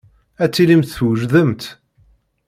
[0.43, 1.63] Ad tilimt twejdemt.